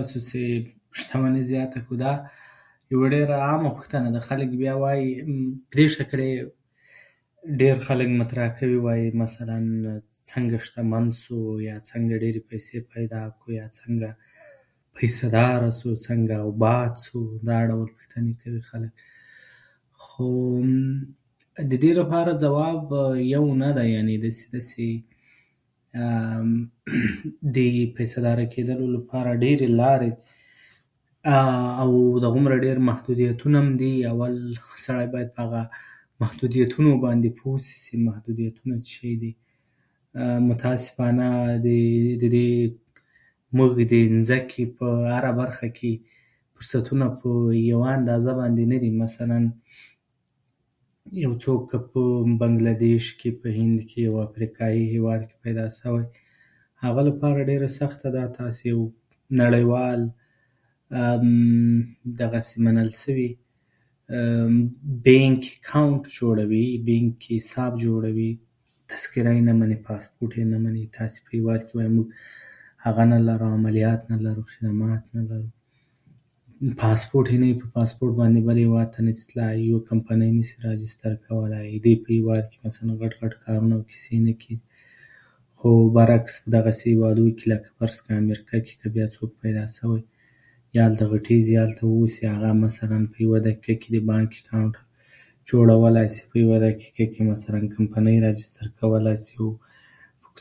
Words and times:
کتاب 98.62 98.92
له 98.92 99.16